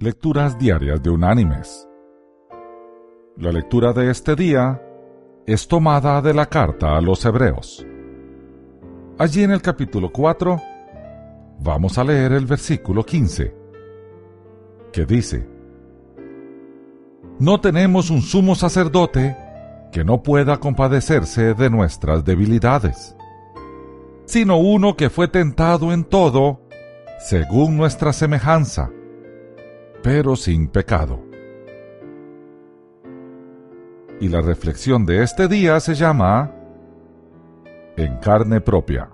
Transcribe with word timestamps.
Lecturas 0.00 0.56
Diarias 0.56 1.02
de 1.02 1.10
Unánimes. 1.10 1.88
La 3.36 3.50
lectura 3.50 3.92
de 3.92 4.12
este 4.12 4.36
día 4.36 4.80
es 5.44 5.66
tomada 5.66 6.22
de 6.22 6.32
la 6.32 6.46
carta 6.46 6.96
a 6.96 7.00
los 7.00 7.24
Hebreos. 7.24 7.84
Allí 9.18 9.42
en 9.42 9.50
el 9.50 9.60
capítulo 9.60 10.12
4 10.12 10.56
vamos 11.58 11.98
a 11.98 12.04
leer 12.04 12.30
el 12.30 12.46
versículo 12.46 13.04
15, 13.04 13.52
que 14.92 15.04
dice, 15.04 15.48
No 17.40 17.60
tenemos 17.60 18.10
un 18.10 18.22
sumo 18.22 18.54
sacerdote 18.54 19.36
que 19.90 20.04
no 20.04 20.22
pueda 20.22 20.58
compadecerse 20.58 21.54
de 21.54 21.70
nuestras 21.70 22.24
debilidades, 22.24 23.16
sino 24.26 24.58
uno 24.58 24.96
que 24.96 25.10
fue 25.10 25.26
tentado 25.26 25.92
en 25.92 26.04
todo, 26.04 26.60
según 27.18 27.76
nuestra 27.76 28.12
semejanza 28.12 28.92
pero 30.10 30.36
sin 30.36 30.68
pecado. 30.68 31.22
Y 34.22 34.28
la 34.28 34.40
reflexión 34.40 35.04
de 35.04 35.22
este 35.22 35.48
día 35.48 35.78
se 35.80 35.94
llama 35.94 36.50
En 37.94 38.16
carne 38.16 38.62
propia. 38.62 39.10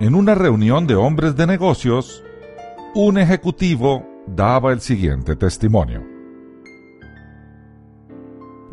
En 0.00 0.16
una 0.16 0.34
reunión 0.34 0.88
de 0.88 0.96
hombres 0.96 1.36
de 1.36 1.46
negocios, 1.46 2.24
un 2.96 3.16
ejecutivo 3.16 4.04
daba 4.26 4.72
el 4.72 4.80
siguiente 4.80 5.36
testimonio. 5.36 6.02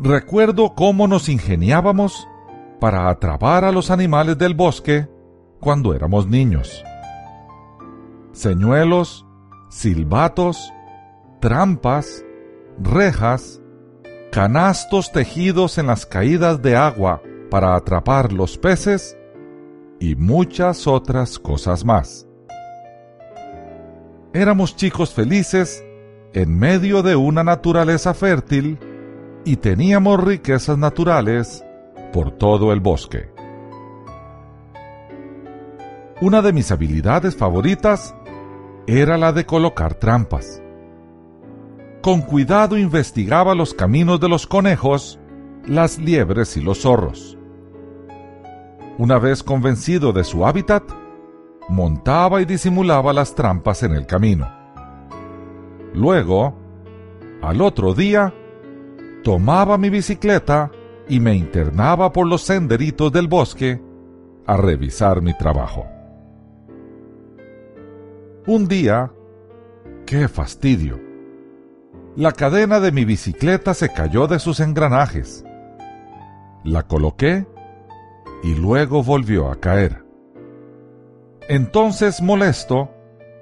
Recuerdo 0.00 0.74
cómo 0.74 1.06
nos 1.06 1.28
ingeniábamos 1.28 2.26
para 2.80 3.08
atrapar 3.08 3.64
a 3.64 3.70
los 3.70 3.92
animales 3.92 4.36
del 4.36 4.54
bosque 4.54 5.06
cuando 5.60 5.94
éramos 5.94 6.26
niños. 6.26 6.82
Señuelos 8.32 9.24
silbatos, 9.74 10.72
trampas, 11.40 12.24
rejas, 12.78 13.60
canastos 14.30 15.10
tejidos 15.10 15.78
en 15.78 15.88
las 15.88 16.06
caídas 16.06 16.62
de 16.62 16.76
agua 16.76 17.20
para 17.50 17.74
atrapar 17.74 18.32
los 18.32 18.56
peces 18.56 19.18
y 19.98 20.14
muchas 20.14 20.86
otras 20.86 21.40
cosas 21.40 21.84
más. 21.84 22.24
Éramos 24.32 24.76
chicos 24.76 25.12
felices 25.12 25.84
en 26.34 26.56
medio 26.56 27.02
de 27.02 27.16
una 27.16 27.42
naturaleza 27.42 28.14
fértil 28.14 28.78
y 29.44 29.56
teníamos 29.56 30.22
riquezas 30.22 30.78
naturales 30.78 31.64
por 32.12 32.30
todo 32.30 32.72
el 32.72 32.78
bosque. 32.78 33.28
Una 36.20 36.42
de 36.42 36.52
mis 36.52 36.70
habilidades 36.70 37.34
favoritas 37.34 38.14
era 38.86 39.16
la 39.16 39.32
de 39.32 39.46
colocar 39.46 39.94
trampas. 39.94 40.62
Con 42.02 42.20
cuidado 42.20 42.76
investigaba 42.76 43.54
los 43.54 43.72
caminos 43.72 44.20
de 44.20 44.28
los 44.28 44.46
conejos, 44.46 45.18
las 45.66 45.98
liebres 45.98 46.56
y 46.56 46.60
los 46.60 46.82
zorros. 46.82 47.38
Una 48.98 49.18
vez 49.18 49.42
convencido 49.42 50.12
de 50.12 50.22
su 50.22 50.46
hábitat, 50.46 50.84
montaba 51.68 52.42
y 52.42 52.44
disimulaba 52.44 53.12
las 53.12 53.34
trampas 53.34 53.82
en 53.82 53.92
el 53.92 54.06
camino. 54.06 54.52
Luego, 55.94 56.54
al 57.40 57.62
otro 57.62 57.94
día, 57.94 58.34
tomaba 59.22 59.78
mi 59.78 59.88
bicicleta 59.88 60.70
y 61.08 61.20
me 61.20 61.34
internaba 61.34 62.12
por 62.12 62.26
los 62.26 62.42
senderitos 62.42 63.10
del 63.12 63.28
bosque 63.28 63.80
a 64.46 64.56
revisar 64.56 65.22
mi 65.22 65.36
trabajo. 65.36 65.93
Un 68.46 68.68
día, 68.68 69.10
¡qué 70.04 70.28
fastidio! 70.28 71.00
La 72.14 72.32
cadena 72.32 72.78
de 72.78 72.92
mi 72.92 73.06
bicicleta 73.06 73.72
se 73.72 73.90
cayó 73.90 74.26
de 74.26 74.38
sus 74.38 74.60
engranajes. 74.60 75.42
La 76.62 76.82
coloqué 76.82 77.46
y 78.42 78.54
luego 78.54 79.02
volvió 79.02 79.50
a 79.50 79.56
caer. 79.56 80.04
Entonces, 81.48 82.20
molesto, 82.20 82.90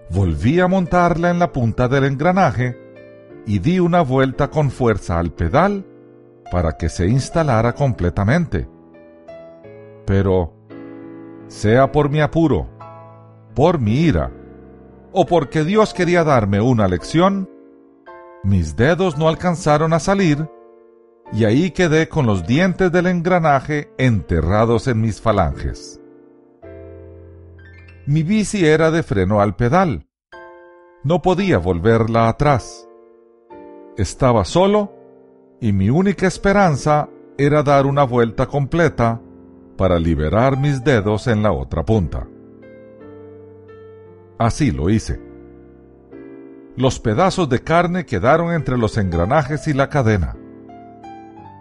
volví 0.08 0.60
a 0.60 0.68
montarla 0.68 1.30
en 1.30 1.40
la 1.40 1.50
punta 1.50 1.88
del 1.88 2.04
engranaje 2.04 2.78
y 3.44 3.58
di 3.58 3.80
una 3.80 4.02
vuelta 4.02 4.50
con 4.50 4.70
fuerza 4.70 5.18
al 5.18 5.32
pedal 5.32 5.84
para 6.52 6.76
que 6.76 6.88
se 6.88 7.08
instalara 7.08 7.72
completamente. 7.72 8.68
Pero, 10.06 10.54
sea 11.48 11.90
por 11.90 12.08
mi 12.08 12.20
apuro, 12.20 12.68
por 13.52 13.80
mi 13.80 13.96
ira, 13.96 14.30
o 15.12 15.26
porque 15.26 15.64
Dios 15.64 15.94
quería 15.94 16.24
darme 16.24 16.60
una 16.60 16.88
lección, 16.88 17.48
mis 18.44 18.76
dedos 18.76 19.16
no 19.18 19.28
alcanzaron 19.28 19.92
a 19.92 20.00
salir 20.00 20.48
y 21.32 21.44
ahí 21.44 21.70
quedé 21.70 22.08
con 22.08 22.26
los 22.26 22.46
dientes 22.46 22.90
del 22.92 23.06
engranaje 23.06 23.92
enterrados 23.98 24.88
en 24.88 25.00
mis 25.00 25.20
falanges. 25.20 26.00
Mi 28.06 28.22
bici 28.22 28.66
era 28.66 28.90
de 28.90 29.02
freno 29.02 29.40
al 29.40 29.54
pedal. 29.54 30.06
No 31.04 31.22
podía 31.22 31.58
volverla 31.58 32.28
atrás. 32.28 32.88
Estaba 33.96 34.44
solo 34.44 34.92
y 35.60 35.72
mi 35.72 35.88
única 35.88 36.26
esperanza 36.26 37.08
era 37.38 37.62
dar 37.62 37.86
una 37.86 38.04
vuelta 38.04 38.46
completa 38.46 39.20
para 39.76 39.98
liberar 39.98 40.58
mis 40.58 40.82
dedos 40.82 41.28
en 41.28 41.42
la 41.42 41.52
otra 41.52 41.84
punta. 41.84 42.26
Así 44.42 44.72
lo 44.72 44.90
hice. 44.90 45.20
Los 46.76 46.98
pedazos 46.98 47.48
de 47.48 47.60
carne 47.60 48.04
quedaron 48.04 48.52
entre 48.52 48.76
los 48.76 48.98
engranajes 48.98 49.68
y 49.68 49.72
la 49.72 49.88
cadena. 49.88 50.36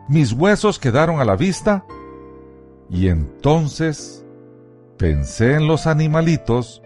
Mis 0.09 0.34
huesos 0.34 0.80
quedaron 0.80 1.20
a 1.20 1.25
la 1.25 1.36
vista 1.36 1.86
y 2.90 3.08
entonces 3.08 4.25
pensé 4.97 5.53
en 5.53 5.68
los 5.68 5.86
animalitos 5.86 6.81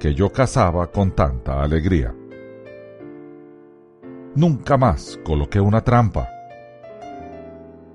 que 0.00 0.14
yo 0.16 0.32
cazaba 0.32 0.90
con 0.90 1.12
tanta 1.12 1.62
alegría. 1.62 2.12
Nunca 4.34 4.76
más 4.76 5.20
coloqué 5.24 5.60
una 5.60 5.82
trampa. 5.82 6.28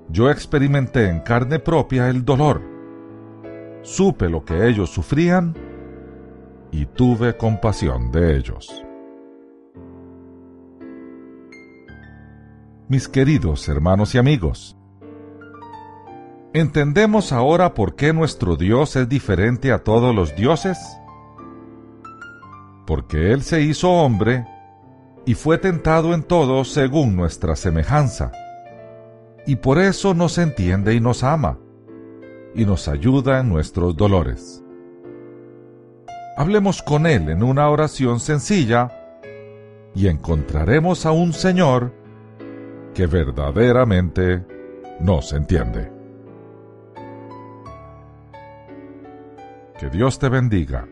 Yo 0.08 0.30
experimenté 0.30 1.10
en 1.10 1.20
carne 1.20 1.58
propia 1.58 2.08
el 2.08 2.24
dolor. 2.24 2.62
Supe 3.82 4.30
lo 4.30 4.42
que 4.42 4.68
ellos 4.68 4.88
sufrían 4.88 5.54
y 6.72 6.86
tuve 6.86 7.36
compasión 7.36 8.10
de 8.10 8.36
ellos. 8.36 8.82
Mis 12.88 13.08
queridos 13.08 13.68
hermanos 13.68 14.14
y 14.14 14.18
amigos, 14.18 14.76
¿entendemos 16.54 17.32
ahora 17.32 17.74
por 17.74 17.94
qué 17.94 18.12
nuestro 18.12 18.56
Dios 18.56 18.96
es 18.96 19.08
diferente 19.08 19.70
a 19.70 19.84
todos 19.84 20.14
los 20.14 20.34
dioses? 20.34 20.78
Porque 22.86 23.32
Él 23.32 23.42
se 23.42 23.62
hizo 23.62 23.90
hombre 23.90 24.46
y 25.24 25.34
fue 25.34 25.58
tentado 25.58 26.14
en 26.14 26.22
todo 26.22 26.64
según 26.64 27.14
nuestra 27.14 27.54
semejanza, 27.54 28.32
y 29.46 29.56
por 29.56 29.78
eso 29.78 30.14
nos 30.14 30.38
entiende 30.38 30.94
y 30.94 31.00
nos 31.00 31.22
ama, 31.22 31.58
y 32.54 32.64
nos 32.64 32.88
ayuda 32.88 33.40
en 33.40 33.48
nuestros 33.48 33.96
dolores. 33.96 34.62
Hablemos 36.36 36.82
con 36.82 37.06
Él 37.06 37.28
en 37.28 37.42
una 37.42 37.68
oración 37.68 38.20
sencilla 38.20 38.90
y 39.94 40.08
encontraremos 40.08 41.04
a 41.04 41.12
un 41.12 41.32
Señor 41.32 41.92
que 42.94 43.06
verdaderamente 43.06 44.44
nos 45.00 45.32
entiende. 45.32 45.90
Que 49.78 49.90
Dios 49.90 50.18
te 50.18 50.28
bendiga 50.28 50.86